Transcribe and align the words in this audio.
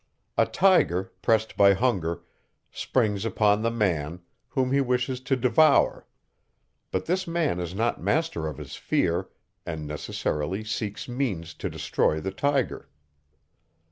A 0.35 0.47
tiger, 0.47 1.11
pressed 1.21 1.55
by 1.55 1.73
hunger, 1.75 2.23
springs 2.71 3.23
upon 3.23 3.61
the 3.61 3.69
man, 3.69 4.21
whom 4.49 4.71
he 4.71 4.81
wishes 4.81 5.19
to 5.21 5.35
devour; 5.35 6.07
but 6.89 7.05
this 7.05 7.27
man 7.27 7.59
is 7.59 7.75
not 7.75 8.01
master 8.01 8.47
of 8.47 8.57
his 8.57 8.75
fear, 8.75 9.29
and 9.63 9.85
necessarily 9.85 10.63
seeks 10.63 11.07
means 11.07 11.53
to 11.53 11.69
destroy 11.69 12.19
the 12.19 12.31
tiger. 12.31 12.89